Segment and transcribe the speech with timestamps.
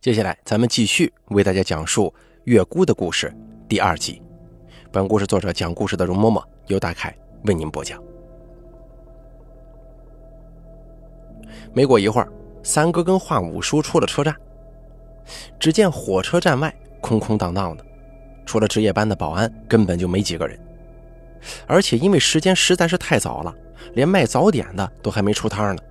[0.00, 2.14] 接下来，咱们继续为大家讲述
[2.44, 3.34] 月姑的故事
[3.66, 4.22] 第二集。
[4.92, 7.12] 本故事作者讲故事的容嬷嬷由大凯
[7.46, 8.00] 为您播讲。
[11.74, 12.32] 没过一会儿，
[12.62, 14.32] 三哥跟华五叔出了车站，
[15.58, 17.84] 只见火车站外空空荡荡的，
[18.46, 20.56] 除了值夜班的保安，根本就没几个人。
[21.66, 23.52] 而且因为时间实在是太早了，
[23.94, 25.82] 连卖早点的都还没出摊呢。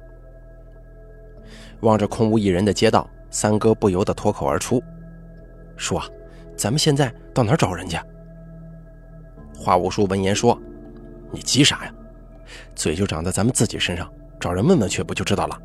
[1.81, 4.81] 望着空无一人的街道，三哥不由得脱口而出
[5.75, 6.05] ：“叔啊，
[6.55, 8.03] 咱们现在到哪儿找人家？”
[9.57, 10.59] 华五叔闻言说
[11.31, 11.93] ：“你急啥呀？
[12.75, 15.61] 嘴就长在咱们自己身上，找人问问去不就知道了。”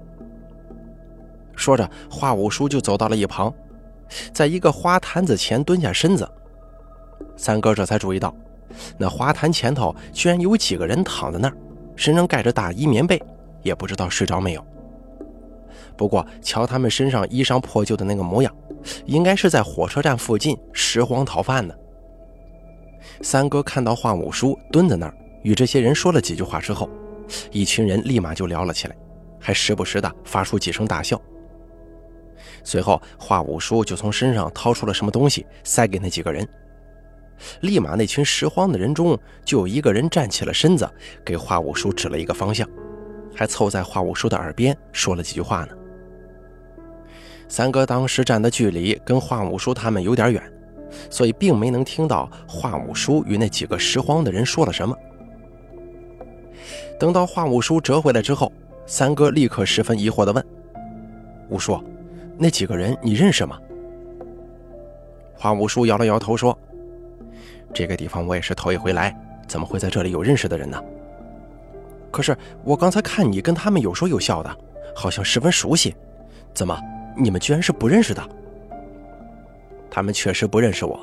[1.55, 3.52] 说着，华五叔就走到了一旁，
[4.33, 6.28] 在一个花坛子前蹲下身子。
[7.36, 8.34] 三哥这才注意到，
[8.98, 11.56] 那花坛前头居然有几个人躺在那儿，
[11.94, 13.22] 身上盖着大衣棉被，
[13.62, 14.66] 也不知道睡着没有。
[15.96, 18.55] 不过，瞧他们身上衣裳破旧的那个模样，
[19.06, 21.78] 应该是在火车站附近拾荒讨饭的。
[23.20, 26.89] 三哥看到华五叔蹲在那儿，与这些人说了几句话之后，
[27.50, 28.97] 一群人立马就聊了起来，
[29.41, 31.20] 还时不时的发出几声大笑。
[32.64, 36.48] 随后，华五叔就从身上掏出了什么东西，塞给那几个人。
[37.62, 40.88] 立马，那群拾荒的人中就有一个人站起了身子，
[41.25, 42.69] 给华五叔指了一个方向，
[43.34, 45.75] 还凑在华五叔的耳边说了几句话呢。
[47.53, 50.42] 三哥当时站的距离跟华五叔他们有点远，
[51.11, 54.97] 所以并没能听到华五叔与那几个拾荒的人说了什么。
[56.98, 58.50] 等到华五叔折回来之后，
[58.86, 60.42] 三哥立刻十分疑惑地问
[61.50, 61.78] ：“五叔。”
[62.39, 63.59] 那几个人你认识吗？
[65.34, 66.59] 华五叔摇了摇头说
[67.75, 69.14] ：“这个地方我也是头一回来，
[69.47, 70.83] 怎么会在这里有认识的人呢？
[72.11, 74.56] 可是我刚才看你跟他们有说有笑的，
[74.97, 75.94] 好像十分熟悉，
[76.55, 76.75] 怎么
[77.16, 78.22] 你们居然是不认识的？”
[79.91, 80.98] 他们确实不认识我，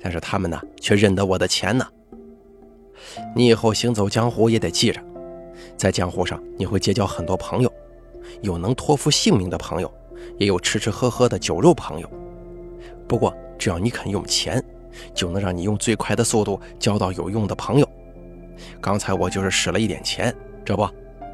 [0.00, 1.86] 但是他们呢却认得我的钱呢。
[3.34, 5.00] 你以后行走江湖也得记着，
[5.76, 7.72] 在江湖上你会结交很多朋友，
[8.42, 9.92] 有能托付性命的朋友。
[10.38, 12.10] 也有吃吃喝喝的酒肉朋友，
[13.06, 14.62] 不过只要你肯用钱，
[15.12, 17.88] 就能让你用最快的速度交到有用的朋友。
[18.80, 20.34] 刚才我就是使了一点钱，
[20.64, 20.88] 这不，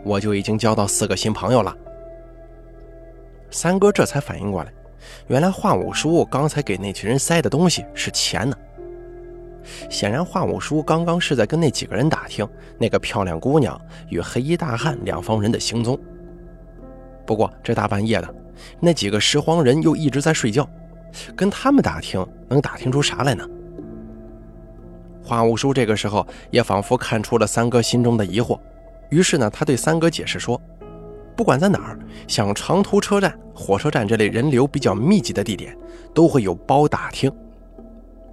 [0.05, 1.75] 我就已经交到四个新朋友了。
[3.51, 4.73] 三哥这才反应过来，
[5.29, 8.57] 原来华五叔刚才给那群人塞的东西是钱呢。
[9.91, 13.79] 显然，华五叔刚刚是在跟那几个人打听那个漂亮姑娘
[14.09, 15.99] 与黑衣大汉两方人的行踪。
[17.27, 18.35] 不过这大半夜的。
[18.79, 20.69] 那几个拾荒人又一直在睡觉，
[21.35, 23.43] 跟他们打听能打听出啥来呢？
[25.25, 28.61] 华五叔这个时候也仿佛看出了三哥心中的疑惑，
[29.09, 30.61] 于是呢，他对三哥解释说
[31.37, 31.99] ：“不管在哪儿，
[32.29, 35.77] 像长途车站、火车站这类人流比较密集的地点，
[36.15, 37.33] 都会有包打听。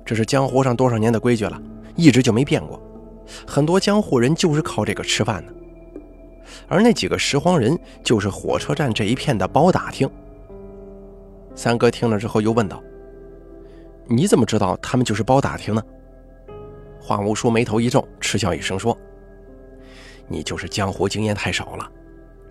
[0.05, 1.61] 这是江湖上多少年的规矩了，
[1.95, 2.81] 一直就没变过。
[3.45, 5.53] 很多江湖人就是靠这个吃饭的。”
[6.69, 10.09] 而那几个拾荒人就是火车站这一片的包打听。
[11.55, 12.81] 三哥听了之后又问道
[14.07, 15.83] ：“你怎么知道他们就是包打听呢？”
[16.99, 18.97] 华无叔眉头一皱，嗤笑一声说
[20.27, 21.89] ：“你就是江湖经验太少了，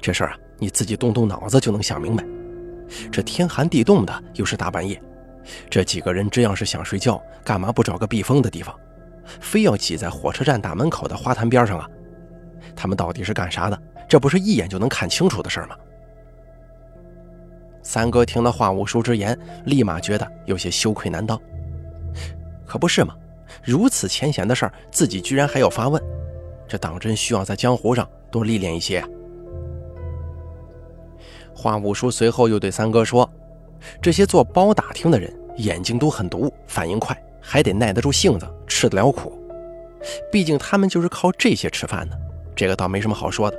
[0.07, 2.25] 这事儿啊，你自己动动脑子就能想明白。
[3.11, 5.03] 这天寒地冻的，又是大半夜，
[5.69, 8.73] 这几个人真要是想睡觉，干嘛不找个避风的地方，
[9.41, 11.91] 非要挤在火车站大门口的花坛边上啊？
[12.77, 13.77] 他们到底是干啥的？”
[14.09, 15.75] 这不是一眼就能看清楚的事儿吗？
[17.83, 21.37] 三哥听了华五叔之言，立马觉得有些羞愧难当。
[22.65, 23.13] 可不是嘛，
[23.65, 26.01] 如此浅显的事儿，自己居然还要发问，
[26.69, 29.05] 这当真需要在江湖上多历练一些。
[31.59, 33.29] 花五叔随后又对三哥说
[34.03, 39.33] ：“这些做包打听的人，眼睛都很毒，反应快，还得耐得住性子，吃得了苦。
[40.31, 42.19] 毕竟他们就是靠这些吃饭的，
[42.55, 43.57] 这个倒没什么好说的。”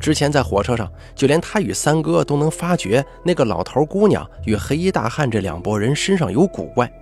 [0.00, 6.92] 之前在火车上，就连他与三哥都能发觉那个老头姑娘与黑衣大汉这两拨人身上有古怪，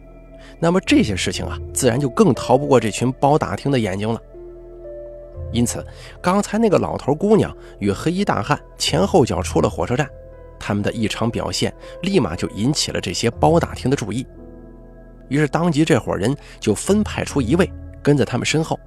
[0.61, 4.21] 那么这些事情啊，自然就更逃不过这群包打听的眼睛了。
[5.53, 5.87] 因此，
[6.21, 10.09] 刚才那个老头姑娘与黑衣大汉前后脚出了火车站，
[10.59, 11.73] 他们的异常表现
[12.03, 14.27] 立马就引起了这些包打听的注意。
[15.29, 17.71] 于是，当即这伙人就分派出一位
[18.03, 18.79] 跟在他们身后，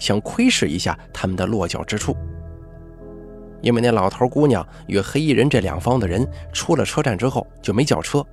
[0.00, 2.16] 想窥视一下他们的落脚之处。
[3.60, 8.24] 因为那老头姑娘与黑衣人这两方的人出了车站之后就没叫车，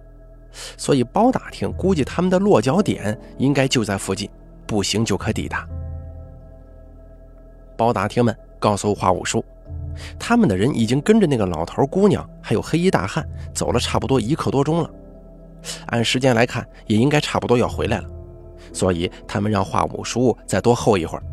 [0.78, 4.30] 所以包打听估计他们的落脚点应该就在附近，
[4.68, 5.68] 步行就可抵达。
[7.78, 9.44] 包打听们告诉华五叔，
[10.18, 14.90] 他们的人已经跟着那个老头、姑娘还有黑衣大汉走了差不多一刻多钟了。
[15.88, 18.10] 按时间来看，也应该差不多要回来了。
[18.74, 21.24] 所以他们让华五叔再多候一会儿，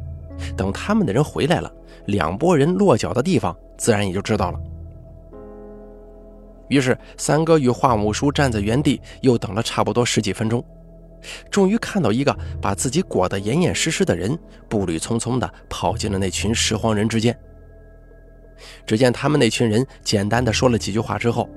[0.57, 1.73] 等他们的人回来了，
[2.07, 4.61] 两拨人落脚的地方自然也就知道了。
[6.69, 10.65] 于是三哥与华五叔站在原地，又等了差不多十几分钟，
[11.51, 14.39] 终于看到一个把自己裹得严严实实的人，
[14.69, 17.37] 步履匆匆地跑进了那群拾荒人之间。
[18.87, 21.49] 只见他们那群人简单的说了几句话之后，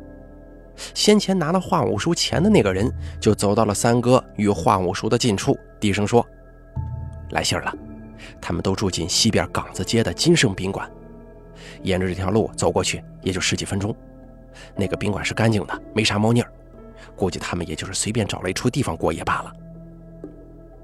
[0.93, 6.25] 先前拿了华五叔钱的那个人就走到了三哥与华五叔的近处，低声说
[7.31, 7.73] ：“来信了，
[8.41, 10.89] 他们都住进西边岗子街的金盛宾馆，
[11.83, 13.95] 沿着这条路走过去也就十几分钟。
[14.75, 16.51] 那个宾馆是干净的，没啥猫腻儿，
[17.15, 19.53] 估计他们也就是随便找了一处地方过夜罢了。”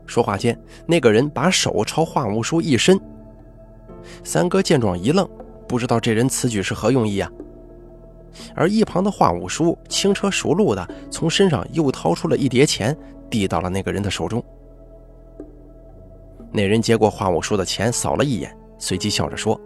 [0.07, 2.99] 说话间，那个人把手朝华五叔一伸，
[4.23, 5.27] 三哥见状一愣。
[5.67, 7.31] 不知道这人此举是何用意啊？
[8.53, 12.97] 而一旁的华五叔轻车熟路的从身上又掏出了一叠钱，
[13.29, 14.43] 递到了那个人的手中。
[16.51, 19.57] 那人接过华五叔的钱，扫了一眼，随即笑着说：“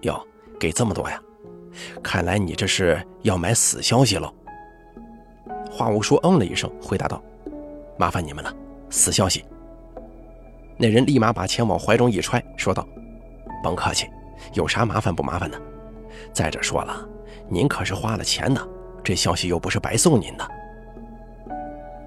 [0.00, 0.18] 哟，
[0.58, 1.20] 给这么多呀？
[2.02, 4.32] 看来你这是要买死消息喽。”
[5.78, 7.22] 华五叔嗯了一声，回答道
[7.96, 8.52] ：“麻烦你们了，
[8.90, 9.44] 死消息。”
[10.76, 12.84] 那人立马把钱往怀中一揣，说道
[13.62, 14.08] ：“甭客气。”
[14.54, 15.60] 有啥麻烦不麻烦的？
[16.32, 17.08] 再者说了，
[17.48, 18.68] 您可是花了钱的，
[19.04, 20.48] 这消息又不是白送您的。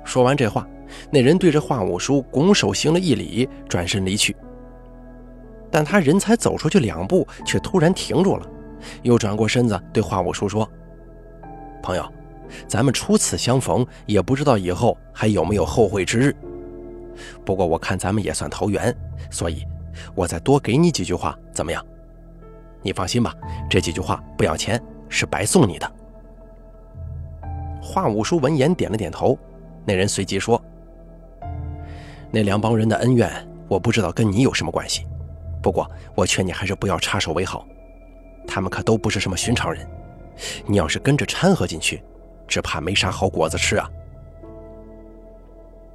[0.03, 0.67] 说完这话，
[1.09, 4.35] 那人对着华五叔拱手行了一礼，转身离去。
[5.69, 8.45] 但他人才走出去两步，却突然停住了，
[9.03, 10.69] 又转过身子对华五叔说
[11.81, 12.05] ：“朋友，
[12.67, 16.35] 咱们初次相逢，也不知道以后还有没有后会之日。
[17.45, 18.95] 不过我看咱们也算投缘，
[19.29, 19.65] 所以，
[20.15, 21.85] 我再多给你几句话，怎么样？”
[22.83, 23.35] 你放心吧，
[23.69, 25.91] 这几句话不要钱，是白送你的。
[27.81, 29.37] 华五叔闻言点了点头，
[29.85, 30.59] 那人随即说
[32.31, 33.29] ：“那两帮人的恩怨，
[33.67, 35.05] 我不知道跟你有什么关系，
[35.61, 37.67] 不过我劝你还是不要插手为好。
[38.47, 39.87] 他们可都不是什么寻常人，
[40.65, 42.03] 你要是跟着掺和进去，
[42.51, 43.89] 只怕没啥好果子吃啊。”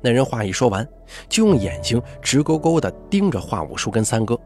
[0.01, 0.87] 那人话一说完，
[1.29, 4.39] 就用眼睛直勾勾地盯着华五叔跟三哥。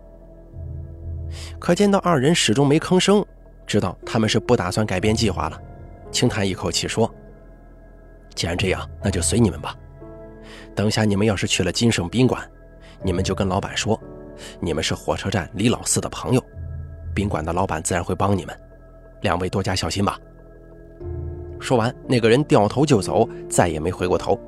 [1.58, 3.24] 可见到二人始终没吭声，
[3.66, 5.60] 知道他们是不打算改变计划了，
[6.10, 7.12] 轻叹一口气说
[8.34, 9.76] ：“既然这样，那就随你们吧。
[10.74, 12.42] 等下你们要是去了金盛宾馆，
[13.02, 14.00] 你们就跟老板说，
[14.60, 16.42] 你们是火车站李老四的朋友，
[17.14, 18.58] 宾馆的老板自然会帮你们。
[19.20, 20.18] 两位多加小心吧。”
[21.60, 24.38] 说完，那个人掉头就走，再也没回过头。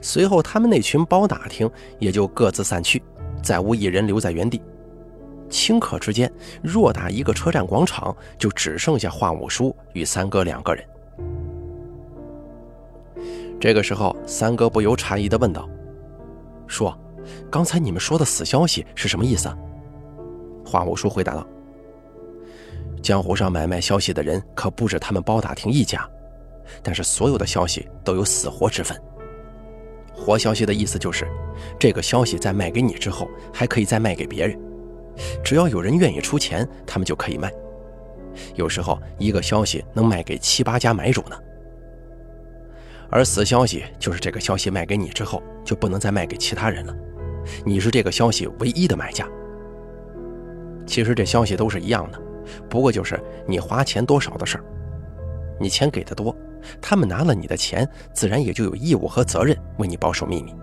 [0.00, 3.02] 随后，他们那群包打听也就各自散去，
[3.42, 4.60] 再无一人留在原地。
[5.50, 6.32] 顷刻之间，
[6.64, 10.84] 偌大一个车站广场就只剩下华五叔与三哥两个人。
[13.60, 15.68] 这个时候，三哥不由诧异地问道
[16.66, 16.92] ：“叔，
[17.50, 19.48] 刚才你们说的死消息是什么意思？”
[20.64, 21.46] 华五叔回答道
[23.02, 26.08] ：“江湖上买卖消息的人可不止他们包打听一家，
[26.82, 29.00] 但是所有的消息都有死活之分。
[30.14, 31.26] 活消息的意思就是，
[31.78, 34.58] 这个消息在卖给你之后，还可以再卖给别人。”
[35.42, 37.50] 只要有人愿意出钱，他们就可以卖。
[38.54, 41.36] 有时候一个消息能卖给七八家买主呢。
[43.08, 46.94] 而死消息就是这个消息卖给你之后，就不能再卖给其他人了。
[47.64, 49.26] 你是这个消息唯一的买家。
[50.86, 52.20] 其实这消息都是一样的，
[52.68, 54.64] 不过就是你花钱多少的事儿。
[55.58, 56.36] 你钱给的多，
[56.80, 60.54] 他们拿了你的钱，自然也就有义务和责任为你保守秘密，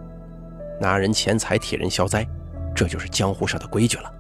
[0.80, 2.28] 拿人钱财替人消灾，
[2.76, 4.14] 这就是江湖上的规矩了。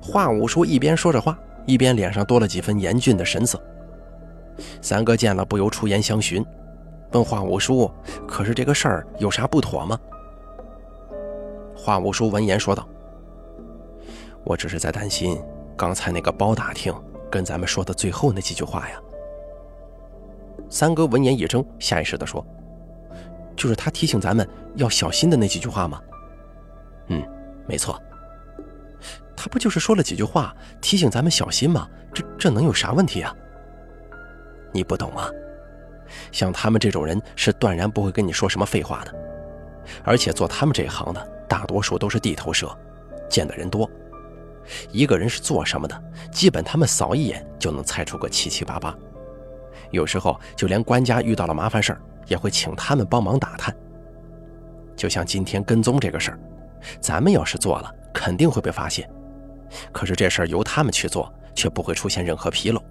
[0.00, 3.60] 华五叔一边说着话，一边脸上多了几分严峻的神色。
[4.80, 6.44] 三哥见了，不由出言相询，
[7.12, 7.90] 问华五叔
[8.28, 9.98] ：“可是这个事儿有啥不妥吗？”
[11.74, 12.86] 华五叔闻言说道
[14.50, 15.40] ：“我只是在担心
[15.76, 16.92] 刚才那个包打听
[17.30, 19.00] 跟咱们说的最后那几句话呀。”
[20.68, 22.44] 三哥闻言一怔，下意识地说
[23.54, 26.02] ：“就是他提醒咱们要小心的那几句话吗
[27.06, 27.22] ？”“嗯，
[27.68, 27.96] 没错。”
[29.36, 31.88] 他不就是说了几句话，提醒咱们小心吗？
[32.12, 33.32] 这这能有啥问题啊？
[34.72, 35.30] 你不懂啊，
[36.32, 39.14] 像他们这种人是断然不会跟你说什么废话的，
[40.02, 42.76] 而且做他们这一行的大多数都是地头蛇，
[43.28, 43.88] 见的人多，
[44.92, 48.96] 一个人是做什么的，基本他们扫一眼就能猜出个七七八八。
[49.90, 53.74] 有时候就连官家遇到了麻烦事儿，也会请他们帮忙打探。
[54.96, 56.38] 就像今天跟踪这个事儿，
[57.00, 59.08] 咱们要是做了，肯定会被发现。
[59.92, 62.82] 可是这事儿由他们去做，却不会出现任何纰漏，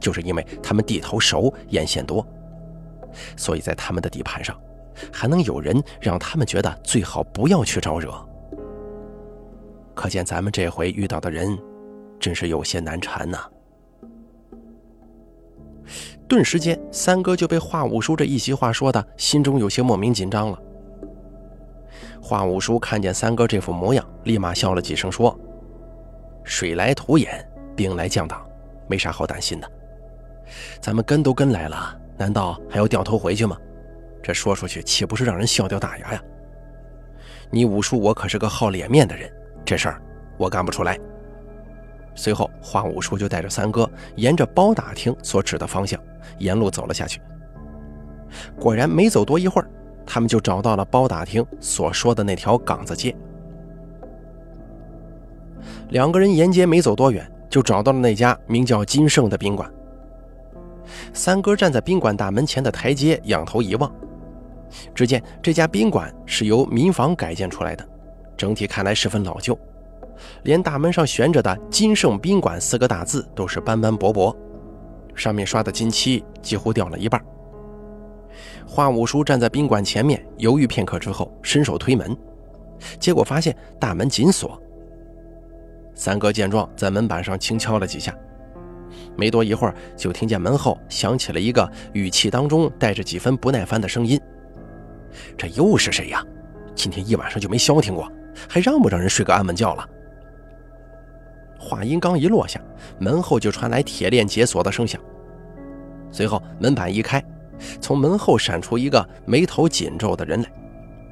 [0.00, 2.26] 就是因为他们地头熟，眼线多，
[3.36, 4.58] 所以在他们的地盘上，
[5.12, 8.12] 还能有人让他们觉得最好不要去招惹。
[9.94, 11.56] 可见咱们这回遇到的人，
[12.18, 13.38] 真是有些难缠呐。
[16.26, 20.58] 顿时间，三哥就被华五叔这一席话说的，心中有些莫名紧张了。
[22.20, 25.38] 华五叔看见三哥这副模样，立马笑了几声，说
[26.42, 27.46] ：“水来土掩，
[27.76, 28.44] 兵来将挡，
[28.88, 29.70] 没啥好担心的。
[30.80, 33.56] 咱们跟都跟来了，难道还要掉头回去吗？
[34.22, 36.22] 这说出去岂不是让人笑掉大牙呀？
[37.50, 39.30] 你五叔我可是个好脸面的人，
[39.64, 40.02] 这事儿
[40.36, 40.98] 我干不出来。”
[42.16, 46.00] 随后，华五叔就带着三哥沿着包打听所指的方向，
[46.38, 47.20] 沿路走了下去。
[48.58, 49.68] 果然，没走多一会儿，
[50.06, 53.14] 他们就找到了包打听所说的那条岗子街。
[55.90, 59.68] 两个人沿街没走多远，就找到了那家名叫金盛的宾馆。
[61.12, 63.92] 三哥站在宾馆大门前的台阶，仰头一望，
[64.94, 67.88] 只见这家宾馆是由民房改建出来的，
[68.36, 69.58] 整体看来十分老旧。
[70.44, 74.34] 连大门上悬着的“金盛宾馆”四个大字都是斑斑驳驳，
[75.14, 77.22] 上面刷的金漆几乎掉了一半。
[78.66, 82.16] 华五叔站在宾馆前面，犹豫片刻之后，伸手推门，
[82.98, 84.60] 结果发现大门紧锁。
[85.94, 88.16] 三哥见状，在门板上轻敲了几下，
[89.16, 94.20] 没多一会儿，就听见门后响起了一个语气当中带着几分不耐烦的声音
[95.36, 96.24] ：“这又是谁呀？
[96.74, 98.10] 今天一晚上就没消停过，
[98.48, 99.88] 还让不让人睡个安稳觉了？”
[101.58, 102.60] 话音刚一落下，
[102.98, 105.00] 门后就传来铁链解锁的声响。
[106.10, 107.24] 随后门板一开，
[107.80, 110.48] 从门后闪出一个眉头紧皱的人来，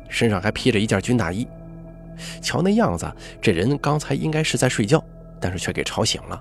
[0.08, 1.48] 身上还披着一件军大衣。
[2.42, 3.10] 瞧那样子，
[3.40, 5.02] 这人刚才应该是在睡觉，
[5.40, 6.40] 但是却给吵醒了。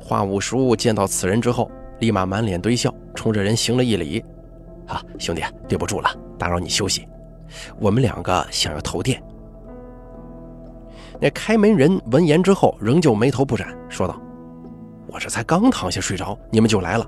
[0.00, 4.24] 华五叔见到此人之后，立马满脸堆笑，冲着人行了一礼
[4.88, 7.06] ：“啊，兄弟，对不住了，打扰你休息。
[7.78, 9.22] 我们两个想要投店。”
[11.20, 14.20] 那开门人闻言之后，仍旧眉头不展，说道
[15.08, 17.06] ：“我这才刚躺下睡着，你们就来了。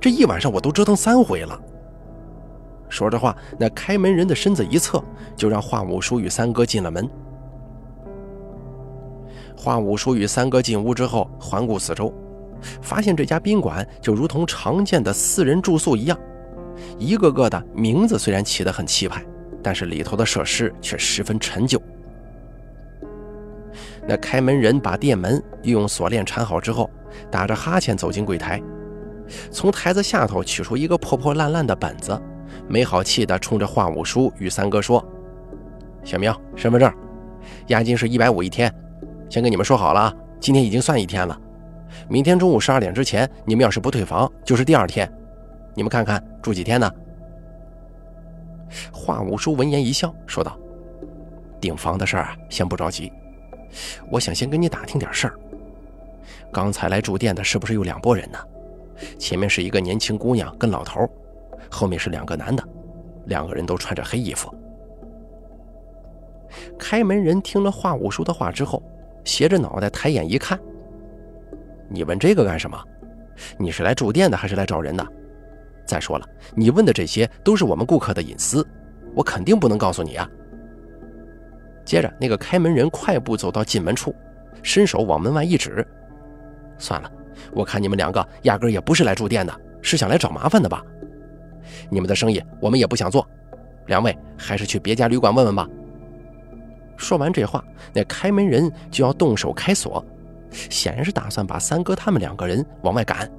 [0.00, 1.60] 这一晚上我都折腾三回了。”
[2.90, 5.02] 说着话，那开门人的身子一侧，
[5.36, 7.08] 就让华五叔与三哥进了门。
[9.56, 12.12] 华五叔与三哥进屋之后，环顾四周，
[12.82, 16.18] 发现这家宾馆就如同常见的私人住宿一样，
[16.98, 19.24] 一个个的名字虽然起得很气派，
[19.64, 21.80] 但是里头的设施却十分陈旧。
[24.06, 26.88] 那开门人把店门用锁链缠好之后，
[27.30, 28.62] 打着哈欠走进柜台，
[29.50, 32.20] 从台子下头取出一个破破烂烂的本子，
[32.68, 35.02] 没好气地冲着华五叔与三哥说
[36.04, 36.92] ：“小明，身份证，
[37.68, 38.70] 押金是一百五一天，
[39.30, 41.40] 先跟你们说好了啊，今天已经算一天了，
[42.06, 45.10] 明天中午十二点之前，你们要是不退房，就是第二天。
[45.74, 46.88] 你们看看住几天呢？”
[48.92, 50.58] 华五叔闻言一笑，说道
[51.60, 53.12] ：“订房的事儿啊先不着急。”
[54.10, 55.34] 我想先跟你打听点事儿。
[56.52, 58.38] 刚才来住店的是不是有两拨人呢？
[59.18, 61.08] 前面是一个年轻姑娘跟老头，
[61.70, 62.62] 后面是两个男的，
[63.26, 64.54] 两个人都穿着黑衣服。
[66.78, 68.80] 开门人听了华五叔的话之后，
[69.24, 70.58] 斜着脑袋抬眼一看
[71.90, 72.80] ：“你问这个干什么？
[73.58, 75.04] 你是来住店的还是来找人的？
[75.84, 78.66] 再说了，你问的这些都是我们顾客的隐私，
[79.14, 80.28] 我肯定不能告诉你啊。”
[81.84, 84.14] 接着，那个开门人快步走到进门处，
[84.62, 85.86] 伸手往门外一指
[86.78, 87.12] ：“算了，
[87.52, 90.82] 我看你们两个压根也不是来住店的，是想来找麻烦的吧？
[91.90, 93.28] 你们的生意我们也不想做，
[93.86, 95.68] 两位还是去别家旅馆问问吧。”
[96.96, 97.62] 说完这话，
[97.92, 100.02] 那开门人就要动手开锁，
[100.50, 103.30] 显然是打算把三哥他们两个人往外赶。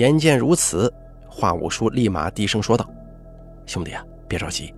[0.00, 0.90] 眼见如此，
[1.28, 2.88] 华五叔立马低声说道
[3.66, 4.74] ：“兄弟啊，别着急。”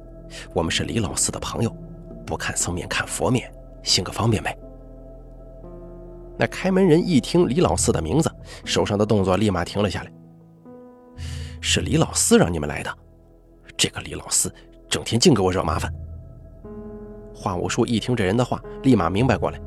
[0.52, 1.72] 我们是李老四的朋友，
[2.26, 3.48] 不看僧面看佛面，
[3.84, 4.58] 行个方便呗。
[6.36, 8.28] 那开门人一听李老四的名字，
[8.64, 10.12] 手上的动作立马停了下来。
[11.60, 12.92] 是李老四让你们来的？
[13.76, 14.52] 这个李老四
[14.88, 15.88] 整天净给我惹麻烦。
[17.32, 19.60] 华五叔一听这人的话，立马明白过来。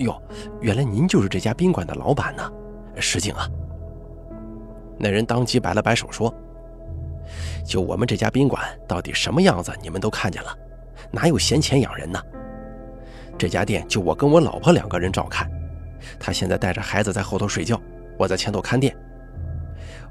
[0.00, 0.22] 哟，
[0.60, 2.52] 原来您就是这家宾馆的老板呢，
[2.96, 3.48] 石敬啊。
[5.02, 6.32] 那人当即摆了摆手说。
[7.64, 10.56] 就我们这家宾馆到底什么样子，你们都看见了，
[11.10, 12.20] 哪有闲钱养人呢？
[13.36, 15.50] 这家店就我跟我老婆两个人照看，
[16.20, 17.80] 他现在带着孩子在后头睡觉，
[18.16, 18.94] 我在前头看店。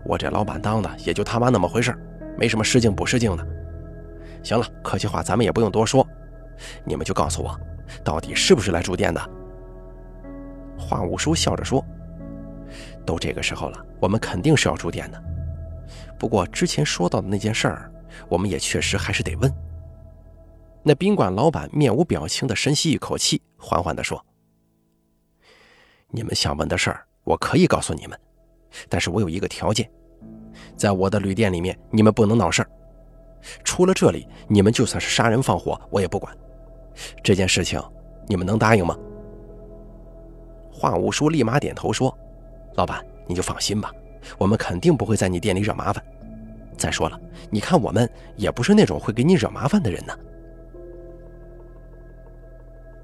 [0.04, 1.96] 我这老板当的也就他妈那么回事
[2.38, 3.48] 没什么失敬不失敬的。
[4.44, 6.06] 行了，客气话咱们也不用多说，
[6.84, 7.60] 你们就告诉我，
[8.04, 9.22] 到底是不是来住店的？
[10.78, 11.86] 华五叔笑着说
[13.06, 15.24] ：“都这个时候了，我们肯定是要住店的。
[16.20, 17.92] 不过之前说到的那件事儿，
[18.30, 19.54] 我们也确实还是得问。”
[20.84, 24.24] 那宾馆老板面无表情地深吸一口气，缓缓地说
[26.10, 28.20] ：“你们想问的事儿，我可以告诉你们，
[28.90, 29.90] 但是我有一个条件，
[30.76, 32.70] 在我的旅店里面，你们不能闹事儿。
[33.64, 36.36] 出了这里，你们就算是杀人放火，我也不管。
[37.24, 37.80] 这件事情，
[38.28, 38.98] 你们能答应吗？”
[40.74, 42.16] 华五叔立马点头说
[42.76, 43.92] ：“老板，你就放心吧，
[44.38, 46.04] 我们肯定不会在你店里惹麻烦。
[46.78, 50.18] 再说了，你看我们也不是那种会给你惹麻烦的人呢。”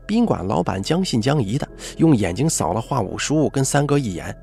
[0.08, 4.34] 宾馆老板将信将疑的用眼睛扫了华五叔跟三哥一眼，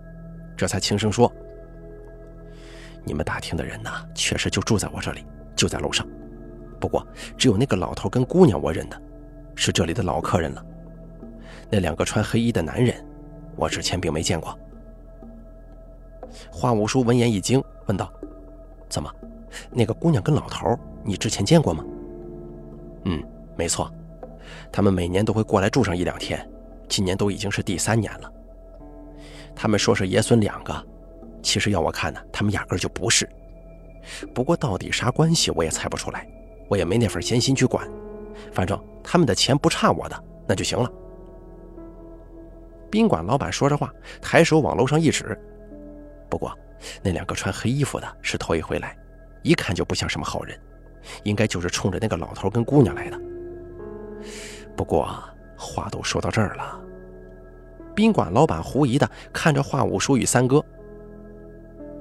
[0.57, 1.33] 这才轻声说
[3.03, 5.25] ：“你们打听的人呢，确实就住在我这里，
[5.57, 6.07] 就在楼上。
[6.79, 7.05] 不过
[7.39, 9.03] 只有那个老头跟姑娘我认得，
[9.55, 10.63] 是这里的老客人了。
[11.71, 12.95] 那两个穿黑衣的男人，
[13.57, 14.57] 我之前并没见过。”
[16.51, 18.13] 华五叔闻言一惊，问道
[18.89, 19.11] ：“怎么，
[19.71, 21.85] 那个姑娘跟老头，你之前见过吗
[23.05, 23.23] ？”“嗯，
[23.57, 23.91] 没错。”
[24.71, 26.47] 他们每年都会过来住上一两天，
[26.89, 28.31] 今年都已经是第三年了。
[29.55, 30.87] 他们说是爷孙两个，
[31.43, 33.29] 其实要我看呢，他们压根就不是。
[34.35, 36.29] 不过到底啥关系我也猜不出来，
[36.69, 37.89] 我也没那份闲心去管。
[38.53, 40.91] 反正他们的钱不差我的，那就行了。
[42.91, 45.39] 宾馆老板说着话，抬手往楼上一指。
[46.35, 46.53] 不过
[47.01, 48.99] 那两个穿黑衣服的是头一回来，
[49.43, 50.59] 一看就不像什么好人，
[51.23, 53.17] 应该就是冲着那个老头跟姑娘来的。
[54.77, 55.09] 不过
[55.57, 56.77] 话都说到这儿了，
[57.95, 60.61] 宾馆老板狐疑的看着华五叔与三哥：“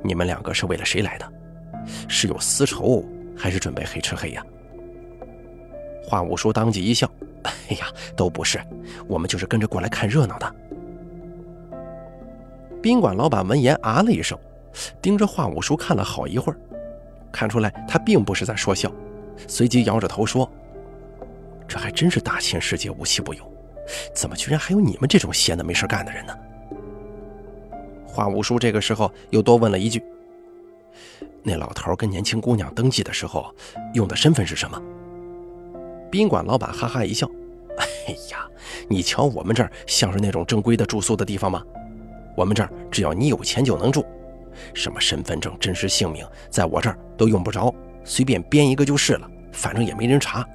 [0.03, 1.33] 你们两个是为了谁来的？
[2.07, 4.43] 是有私仇，还是准备黑吃黑呀？”
[6.03, 7.07] 华五叔当即一笑
[7.69, 7.85] ：“哎呀，
[8.17, 8.59] 都不是，
[9.07, 10.55] 我们就是跟着过来看热闹的。”
[12.83, 14.37] 宾馆老板闻言啊了一声，
[15.01, 16.59] 盯着华五叔看了好一会儿，
[17.31, 18.91] 看出来他并不是在说笑，
[19.47, 20.51] 随即摇着头说。
[21.65, 23.41] 这还真是大千世界无奇不有，
[24.13, 26.37] 怎么居然还有你们这种闲的没事干的人呢？
[28.05, 30.03] 华五叔这个时候又多问了一句
[31.41, 33.49] ：“那老头跟年轻姑娘登记的时候
[33.93, 34.77] 用的身份是什么？”
[36.11, 37.25] 宾馆老板哈哈一笑
[37.79, 38.45] ：“哎呀，
[38.89, 41.63] 你瞧我们这儿像是那种正规的住宿的地方吗？
[42.35, 44.05] 我们这儿只要你有钱就能住，
[44.73, 50.45] 什么身份证、真实姓名，在我这儿都用不着，随便编一个就是了，反正也没人查。”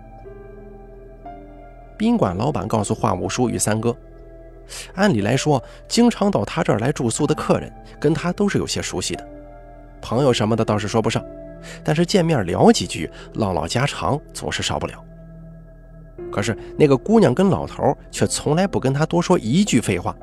[1.97, 3.97] 宾馆老板告诉华五叔与三哥
[4.95, 9.29] ：“按理来说，经常到他这儿来住宿的客人，跟他都是有些熟悉的，
[10.01, 11.25] 朋友什么的倒是说不上，
[11.83, 15.05] 但是见面聊几句，唠唠家常总是少不了。
[16.31, 20.17] 可是那个姑娘跟老头却从来不跟他多说一句废话。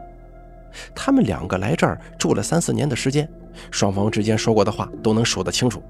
[0.93, 3.29] 他们两个来这儿住了三四年的时间，
[3.71, 5.81] 双方之间说过的话都能说得清楚。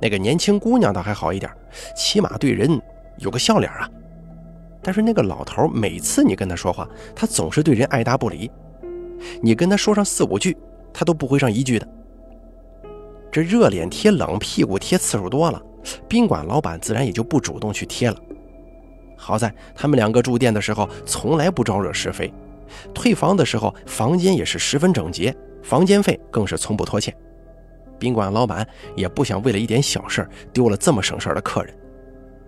[0.00, 1.50] 那个年轻姑娘倒还好一点，
[1.96, 2.80] 起码对人
[3.18, 3.88] 有个笑脸啊。”
[4.84, 8.50] 但是那个老头每次你跟他说话，他总是对人爱答不理。
[9.40, 10.56] 你跟他说上四五句，
[10.92, 11.86] 他都不回上一句的。
[13.30, 15.62] 这热脸贴冷屁股贴次数多了，
[16.08, 18.16] 宾馆老板自然也就不主动去贴了。
[19.16, 22.34] 好在他们两个住店的时候从来不招惹是非，
[22.94, 27.14] 退房的时候房间也是十分整洁，房间费更是从不拖欠。
[27.98, 31.74] 宾馆老板也不想为了一点小事丢了这么省事的客人。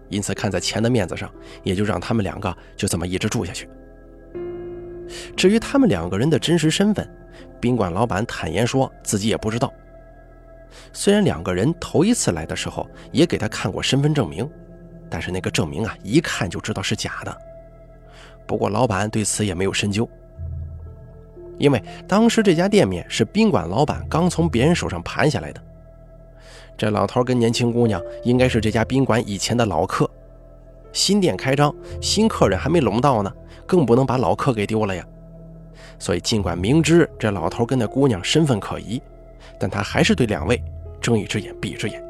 [0.08, 1.30] 因此，看在钱的面子上，
[1.62, 3.68] 也就让他们两个就这么一直住下去。
[5.36, 7.08] 至于他们两个人的真实身份，
[7.60, 9.72] 宾馆老板坦言说自己也不知道。
[10.92, 14.48] 虽然两个人头一次来的时候也给他看过身份证明，
[15.08, 17.36] 但是那个证明啊，一看就知道是假的。
[18.46, 20.08] 不过老板对此也没有深究，
[21.58, 25.62] 因为当时这家店面是宾馆老板刚从别人手上盘下来的。
[26.76, 30.10] 这老头跟年轻姑娘应该是这家宾馆以前的老客，
[30.92, 33.32] 新店开张，新客人还没拢到呢，
[33.64, 35.06] 更不能把老客给丢了呀。
[35.98, 39.00] 所以，尽管明知这老头跟那姑娘身份可疑，
[39.58, 40.60] 但他还是对两位
[41.00, 42.02] 睁一只眼闭一只眼。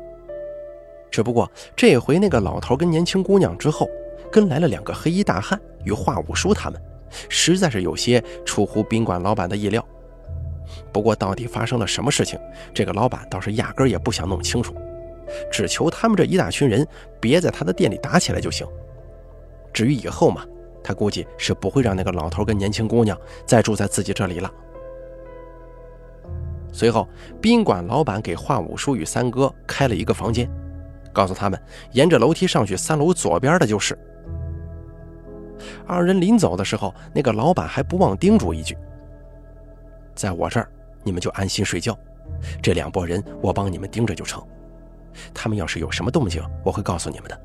[1.11, 3.87] 只不过这回那个老头跟年轻姑娘之后，
[4.35, 6.83] 跟来了两个黑衣大汉与华五叔他们，
[7.29, 9.87] 实在是有些出乎宾馆老板的意料。
[10.93, 12.37] 不过，到底发生了什么事情，
[12.75, 14.75] 这个老板倒是压根也不想弄清楚，
[15.53, 16.85] 只求他们这一大群人
[17.21, 18.67] 别在他的店里打起来就行。
[19.73, 20.45] 至于以后嘛，
[20.83, 23.17] 他估计是不会让那个老头跟年轻姑娘
[23.47, 24.51] 再住在自己这里了。
[26.73, 27.09] 随后，
[27.41, 30.51] 宾馆老板给华五叔与三哥开了一个房间，
[31.13, 31.57] 告诉他们
[31.93, 33.97] 沿着楼梯上去三楼左边的就是。
[35.87, 38.77] 二人临走的时候，那个老板还不忘叮嘱一句
[40.15, 40.69] ：“在我这儿，
[41.03, 41.99] 你们就安心睡觉。
[42.63, 44.43] 这两拨人，我帮你们盯着就成。
[45.33, 47.41] 他们要是有什么动静，我会告诉你们的。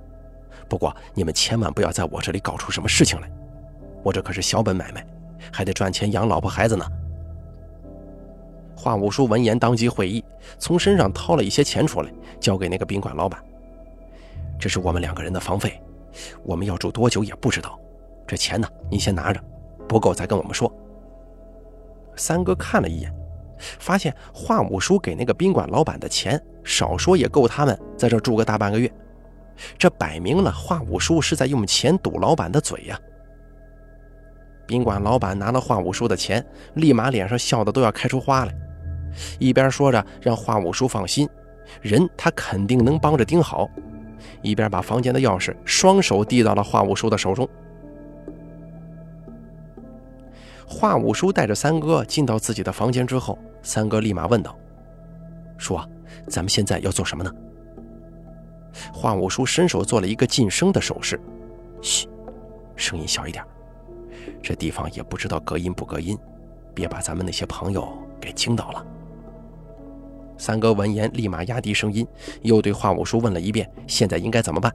[0.67, 3.29] 不过你们千万不要在我这里搞出什么事情来。
[4.03, 5.05] 我这可是小本买卖，
[5.51, 6.85] 还得赚钱养老婆孩子呢。”
[8.75, 10.23] 华五叔闻言当即会意，
[10.57, 13.43] 从身上掏了一些钱出来，交给那个宾馆老板
[14.57, 15.81] ：“这是我们两个人的房费，
[16.43, 17.77] 我们要住多久也不知道。
[18.29, 19.43] 这钱呢，您先拿着，
[19.87, 20.71] 不够再跟我们说。”
[22.15, 23.11] 三哥看了一眼，
[23.79, 28.91] 发现华五叔给那个宾馆老板的钱，少说也够他们在这住个大半个月。
[29.79, 32.99] 这摆明了华五叔是在用钱堵老板的嘴呀。
[34.67, 38.53] 宾馆老板拿了华五叔的钱，立马脸上笑得都要开出花来。
[39.39, 41.27] 一边说着让华五叔放心，
[41.81, 43.67] 人他肯定能帮着盯好，
[44.43, 47.49] 一边把房间的钥匙双手递到了华五叔的手中。
[50.71, 54.55] 华五叔带着三哥进到自己的房间之后，三哥立马问道
[55.57, 55.75] ：“叔，
[56.27, 57.33] 咱们现在要做什么呢？”
[58.93, 61.19] 华五叔伸手做了一个噤声的手势
[61.81, 62.07] ：“嘘，
[62.75, 63.43] 声音小一点，
[64.43, 66.15] 这地方也不知道隔音不隔音，
[66.75, 68.85] 别把咱们那些朋友给惊到了。”
[70.37, 72.07] 三哥闻言，立马压低声音，
[72.43, 74.71] 又对华五叔问了一遍：“现在应该怎么办？”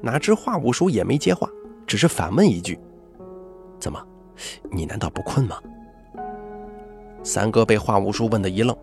[0.00, 1.50] 哪知华五叔也没接话，
[1.88, 2.78] 只是反问一句
[3.78, 4.02] ：“怎么？
[4.70, 5.56] 你难道不困吗？”
[7.22, 8.76] 三哥被华五叔问的一愣，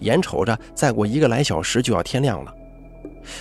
[0.00, 2.54] 眼瞅着再过一个来小时就要天亮了，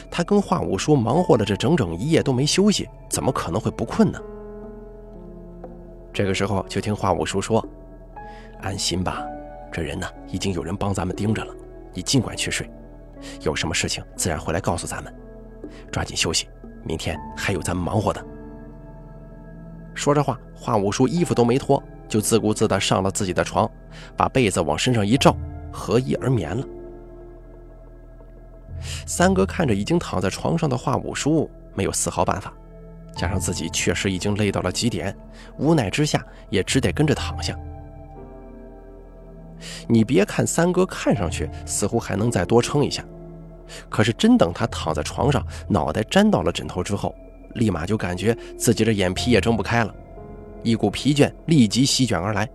[0.09, 4.19] 他跟华五叔忙活了这整整一夜都没休息，怎么可能会不困呢？
[6.11, 7.63] 这个时候，就听华五叔说
[8.61, 9.23] ：“安心吧。”
[9.71, 11.53] 这人呢，已经有人帮咱们盯着了，
[11.93, 12.69] 你尽管去睡，
[13.41, 15.13] 有什么事情自然会来告诉咱们。
[15.91, 16.47] 抓紧休息，
[16.83, 18.25] 明天还有咱们忙活的。
[19.95, 23.69] 说着话，华五叔衣服都没脱，就自顾自地上了自己的床，
[24.15, 25.35] 把被子往身上一罩，
[25.71, 26.63] 合衣而眠了。
[29.07, 32.53] 三哥看着已经躺在床上的华五叔，没有丝毫办法，
[33.15, 35.15] 加上自己确实已经累到了极点，
[35.57, 37.57] 无奈之下也只得跟着躺下。
[39.87, 43.03] 你别看三哥看上去似乎还能再多撑一下，
[43.89, 47.15] 可是真等他躺在床上，脑袋沾到了枕头之后，
[47.55, 49.93] 立马就感觉自己的眼皮也睁不开了，
[50.63, 52.47] 一股疲倦立即席卷而来。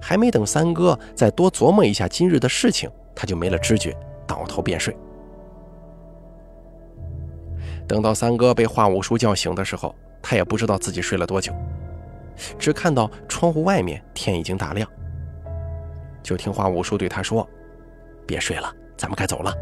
[0.00, 4.96] 还没等三哥再多琢磨一下今日的事情，他就没了知觉，倒头便睡。
[7.86, 11.52] 等到三哥被华五叔叫醒的时候，他也不知道自己睡了多久，
[12.58, 14.88] 只看到窗户外面天已经大亮。
[16.22, 17.46] 就听华五叔对他说
[18.26, 19.54] ：“别睡了，咱们该走了。”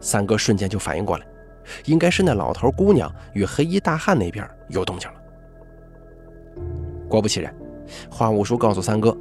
[0.00, 1.26] 三哥瞬间就反应过来，
[1.84, 5.16] 应该是那老头姑娘与黑衣大汉那边有动静了。
[7.08, 7.54] 果不其然，
[8.10, 9.16] 华五叔告诉三哥，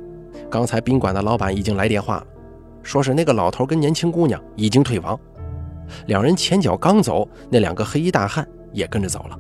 [0.50, 2.28] 刚才宾馆的老板已经来电话了，
[2.82, 5.20] 说是那个老头跟年轻姑娘已经退房，
[6.08, 9.40] 两人前脚刚走，那两个黑衣大汉也跟着走了。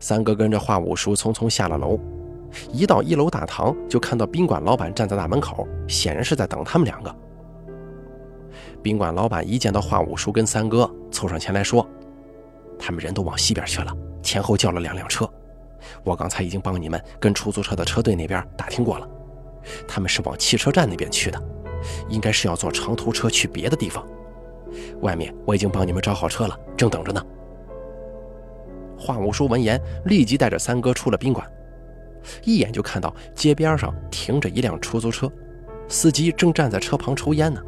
[0.00, 1.98] 三哥跟着华五叔匆匆下了楼。
[2.72, 7.14] 一到一楼大堂，就看到宾馆老板站在大门口，显然是在等他们两个。
[8.82, 11.86] 宾馆老板一见到华五叔跟三哥，凑上前来说
[12.78, 15.28] ：“他们人都往西边去了，前后叫了两辆车。
[16.04, 19.08] 我刚才已经帮你们跟出租车的车队那边打听过了，
[19.88, 21.42] 他们是往汽车站那边去的，
[22.08, 24.06] 应该是要坐长途车去别的地方。
[25.00, 27.24] 外面我已经帮你们找好车了，正等着呢。”
[28.98, 31.46] 华五叔闻言，立即带着三哥出了宾馆。
[32.42, 35.30] 一眼就看到街边上停着一辆出租车，
[35.86, 37.60] 司机正站在车旁抽烟呢。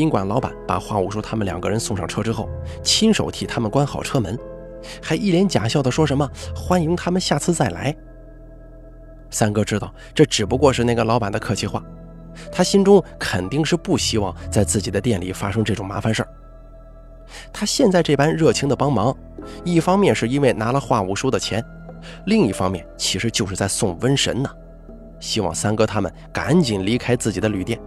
[0.00, 2.48] 宾馆老板把华五叔他们两个人送上车之后，
[2.82, 4.34] 亲手替他们关好车门，
[5.02, 7.94] 还一脸假笑的说什么“欢迎他们下次再来”。
[9.28, 11.84] 三哥知道这只不过是那个老板的客气话，
[12.50, 16.28] 他心中肯定是不希望在自己的店里发生这种麻烦事儿。
[17.52, 19.14] 他现在这般热情的帮忙，
[19.66, 21.62] 一方面是因为拿了华五叔的钱。
[22.24, 24.48] 另一方面，其实就是在送瘟神呢，
[25.20, 27.78] 希望三哥他们赶紧离开自己的旅店。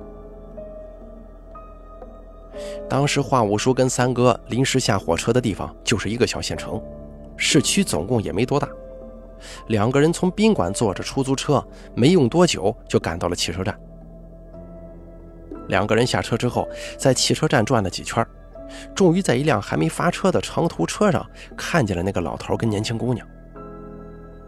[2.90, 6.82] 当时华五叔跟三哥临时下火车的地方就是一个小县城，
[7.36, 8.70] 市区总共也没多大。
[9.68, 13.78] 两个人从宾馆坐着出租车，没用多久就赶到了汽车站。
[15.68, 18.26] 两个人下车之后，在汽车站转了几圈，
[18.94, 21.26] 终于在一辆还没发车的长途车上
[21.58, 23.28] 看见了那个老头跟年轻姑娘。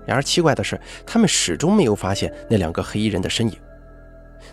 [0.05, 3.57] 然而奇怪的是，他们始终没有发现那两个黑衣人的身影。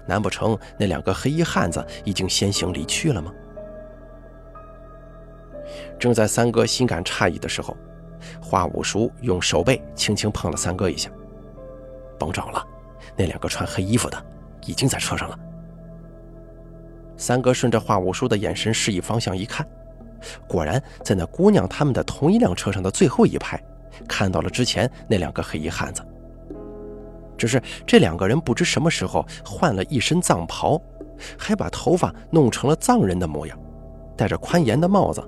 [0.07, 3.31] 难不成那两个黑衣汉子已经先行离去了吗？
[5.99, 7.77] 正在三哥心感诧异的时候，
[8.41, 11.11] 华五叔用手背轻轻碰了三哥一下。
[12.19, 12.65] 甭找了，
[13.17, 14.25] 那两个穿黑衣服的
[14.67, 15.39] 已经在车上了。
[17.17, 19.67] 三哥顺着华五叔的眼神示意方向一看，
[20.47, 23.63] 果然在那姑娘他们的同一辆车上的最后一排，
[24.09, 26.03] 看到了之前那两个黑衣汉子。
[27.37, 30.81] 只是这两个人不知什么时候换了一身藏袍，
[31.37, 33.59] 还把头发弄成了藏人的模样，
[34.17, 35.21] 戴着宽檐的帽子，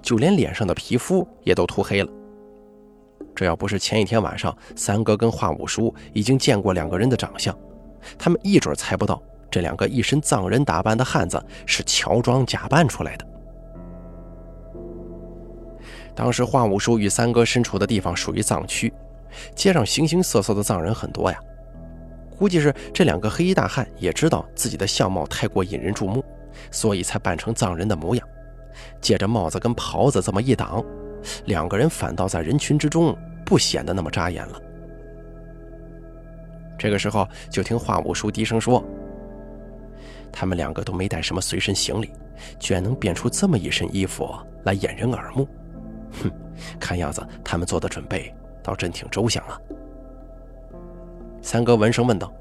[0.00, 2.10] 就连脸上的皮肤也都涂黑了。
[3.34, 7.56] 这要不是前一天晚上三哥跟华五叔已经见过两个人的长相，
[8.18, 13.26] 他们一准猜不到这两个一身藏人打扮的汉子是乔装假扮出来的。
[16.14, 18.92] 当时华五叔与三哥身处的地方属于藏区，
[19.54, 21.38] 街上形形色色的藏人很多呀。
[22.38, 26.22] 估计是这两个黑衣大汉也知道自己的相貌太过引人注目，
[26.70, 28.28] 所以才扮成藏人的模样，
[29.00, 30.84] 借着帽子跟袍子这么一挡。
[31.44, 34.60] 两个人反倒在人群之中不显得那么扎眼了。
[36.78, 38.82] 这个时候，就听华五叔低声说
[40.32, 42.10] ：“他们两个都没带什么随身行李，
[42.58, 44.28] 居然能变出这么一身衣服
[44.64, 45.46] 来掩人耳目。
[46.22, 46.30] 哼，
[46.80, 49.60] 看样子他们做的准备倒真挺周详啊。”
[51.40, 52.32] 三哥闻声问道：“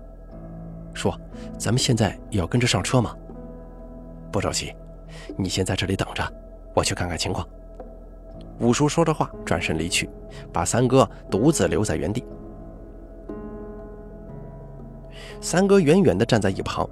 [0.96, 1.15] 说，
[1.60, 3.15] 咱们现在也要跟着上车吗
[4.32, 4.74] ？”“不着急，
[5.38, 6.24] 你先在这里等着，
[6.74, 7.48] 我去看看情况。”
[8.60, 10.10] 五叔说着话，转身离去，
[10.54, 12.24] 把三哥独自留在原地。
[15.39, 16.88] 三哥远远地站在一旁，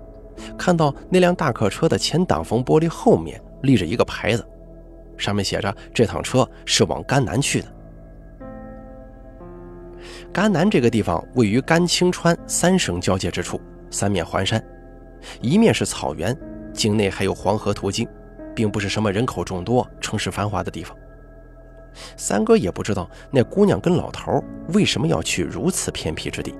[0.57, 4.43] 看到那辆大客车的前挡风玻璃后面立着一个牌子，
[5.15, 7.67] 上面写着：“这趟车是往甘南去的。”
[10.33, 14.63] 甘南这个地方位于甘青川三省交界之处，三面环山，
[15.41, 16.35] 一面是草原，
[16.73, 18.07] 境内还有黄河途经，
[18.59, 20.93] 并不是什么人口众多、城市繁华的地方。
[22.17, 24.43] 三哥也不知道那姑娘跟老头
[24.73, 26.53] 为什么要去如此偏僻之地，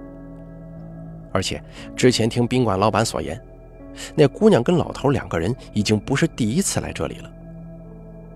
[1.33, 1.61] 而且
[1.97, 3.37] 之前听宾馆老板所言，
[4.15, 7.29] 那姑娘跟老头两个人已经不是第一次来这里了。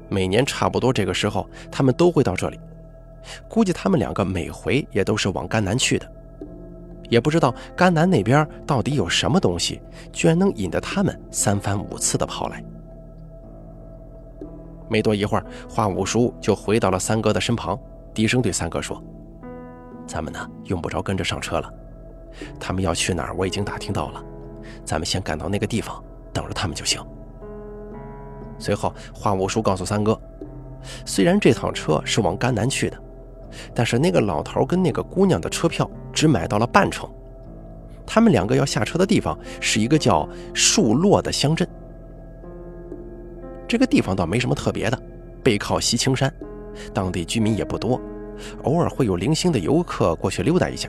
[0.10, 2.60] 每年差不多这个时候，他们都会到这里，
[3.48, 6.12] 估计他们两个每回也都是往甘南去的，
[7.08, 9.80] 也不知道甘南那边到底有什么东西，
[10.12, 12.62] 居然能引得他们三番五次的跑来。
[14.94, 17.76] 没多一会儿，华五叔就回到了三哥的身旁，
[18.14, 19.04] 低声对三哥说
[20.06, 21.68] ：“咱们呢，用不着跟着上车了。
[22.60, 24.24] 他们要去哪儿，我已经打听到了。
[24.86, 26.00] 咱们先赶到那个地方，
[26.32, 27.04] 等着他们就行。”
[28.60, 30.16] 随后，华五叔告诉三哥
[31.08, 32.98] ：“虽然这趟车是往甘南去的，
[33.74, 37.10] 但是那个老头跟那个姑娘的车票只买到了半程。
[38.06, 41.68] 他们两个要下车的地方是一个叫树落的乡镇。”
[43.74, 45.04] 这个地方倒没什么特别的，
[45.44, 46.32] 背靠西青山，
[46.94, 48.00] 当地居民也不多，
[48.66, 50.88] 偶尔会有零星的游客过去溜达一下。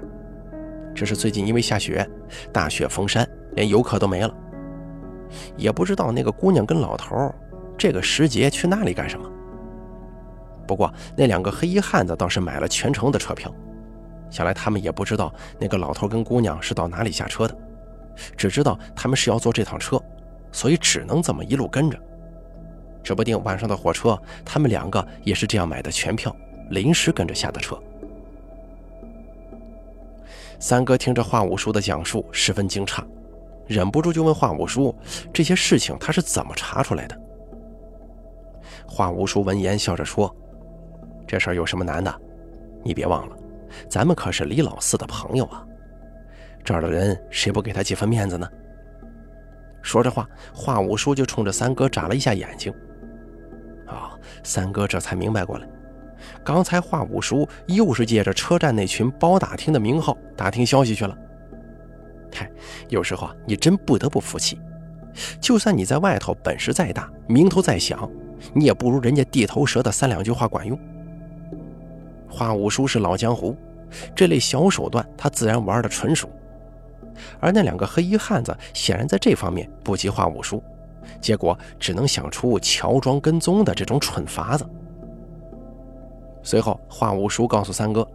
[0.95, 2.07] 只是最近因为下雪，
[2.53, 4.35] 大雪封山，连游客都没了。
[5.57, 7.35] 也不知道那个姑娘跟老头
[7.79, 9.27] 这个时节去那里干什么。
[10.67, 13.51] 不过那两个黑衣汉子倒是买了全程的车票，
[14.29, 17.57] 想来他们也不知道那个老头跟姑娘是到哪里下车的，
[18.37, 19.99] 只知道他们是要坐这趟车，
[20.53, 21.99] 所以只能这么一路跟着。
[23.05, 26.35] 指不定晚上的火车，他们两个也是这样买的全票，
[26.71, 27.79] 临时跟着下的车。
[30.59, 33.05] 三哥听着华五叔的讲述，十分惊诧，
[33.67, 34.95] 忍不住就问华五叔
[35.35, 37.21] ：“这些事情他是怎么查出来的？”
[38.89, 40.35] 华五叔闻言笑着说
[41.29, 42.21] ：“这事儿有什么难的？
[42.83, 43.37] 你别忘了，
[43.89, 45.67] 咱们可是李老四的朋友啊，
[46.65, 48.49] 这儿的人谁不给他几分面子呢？”
[49.83, 52.73] 说着话，华五叔就冲着三哥眨了一下眼睛。
[53.97, 54.19] 啊！
[54.43, 55.67] 三哥这才明白过来，
[56.45, 61.17] 刚才华五叔又是借着车站那群包打听的名号打听消息去了。
[62.35, 62.51] 嗨，
[62.89, 64.59] 有时候啊，你真不得不服气，
[65.41, 68.11] 就算你在外头本事再大，名头再响，
[68.53, 70.79] 你也不如人家地头蛇的三两句话管用。
[72.29, 73.57] 华五叔是老江湖，
[74.15, 76.29] 这类小手段他自然玩的纯熟，
[77.39, 80.61] 而那两个黑衣汉子显然在这方面不及华五叔。
[81.21, 84.69] 结果只能想出乔装跟踪的这种蠢法子。
[86.43, 88.07] 随后，华五叔告诉三哥，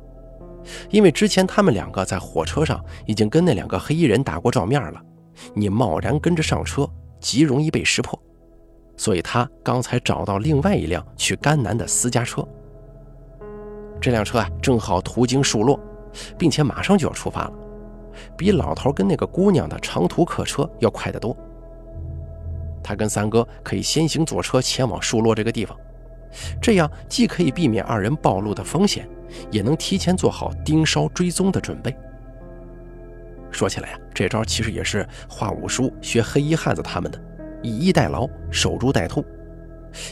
[0.89, 5.01] 因为之前他们两个在火车上已经跟那两个黑衣人打过照面了，
[5.53, 6.87] 你贸然跟着上车，
[7.19, 8.19] 极容易被识破，
[8.95, 12.47] 所以他刚才找到另外一辆去甘南的私家车。
[13.99, 15.79] 这辆车啊，正好途经树落，
[16.37, 17.53] 并且马上就要出发了，
[18.37, 21.35] 比老头跟那个姑娘的长途客车要快得多。
[22.83, 25.77] 他跟三哥可以先行坐车前往树落这个地方，
[26.61, 29.07] 这样既可以避免二人暴露的风险，
[29.51, 31.95] 也能提前做好盯梢追踪的准备。
[33.51, 37.19] 说起来呀，这招其实也是华五叔学黑衣汉子他们的，
[37.63, 39.25] 以逸待劳，守株待兔，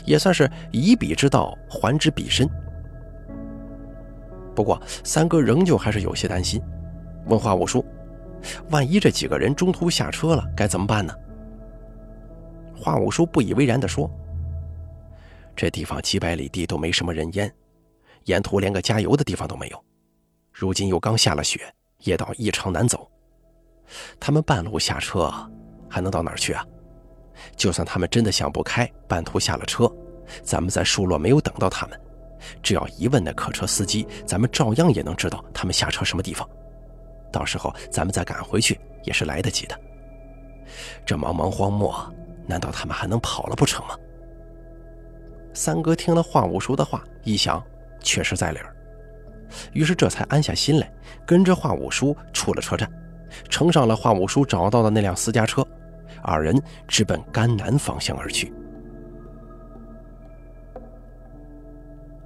[0.06, 2.49] 也算是以彼之道还之彼身。
[4.56, 6.60] 不过三哥仍旧还是有些担心，
[7.27, 7.86] 问华五叔
[8.71, 11.13] ：“万一这几个人中途下车了，该怎么办呢？”
[12.78, 14.10] 华五叔不以为然地说
[15.56, 17.52] ：“这地方几百里地都没什么人烟，
[18.26, 19.84] 沿途连个加油的地方都没有，
[20.52, 21.60] 如今又刚下了雪，
[22.04, 23.10] 夜道异常难走。”
[24.20, 25.32] 他们半路下车，
[25.90, 26.66] 还能到哪儿去啊？
[27.56, 29.90] 就算他们真的想不开，半途下了车，
[30.44, 32.00] 咱们在树落没有等到他们，
[32.62, 36.48] 只要一问那客车司机，咱们照样也能知道他们下车什么地方。
[37.32, 39.80] 到时候咱们再赶回去也是来得及的。
[41.06, 42.13] 这茫茫荒漠，
[42.47, 43.95] 难道他们还能跑了不成吗？
[45.53, 47.63] 三哥听了华五叔的话，一想，
[47.99, 48.75] 确实在理儿，
[49.73, 50.91] 于是这才安下心来，
[51.25, 52.89] 跟着华五叔出了车站。
[53.49, 55.65] 乘上了华五叔找到的那辆私家车，
[56.21, 58.53] 二人直奔甘南方向而去。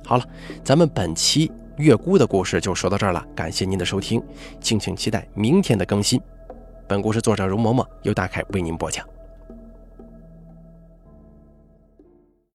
[0.05, 0.25] 好了，
[0.63, 4.21] 咱们本期月姑的故事就说到这儿了，感谢您的收听，
[4.60, 6.21] 敬请期待明天的更新。
[6.88, 9.07] 本故事作者容嬷嬷由大凯为您播讲。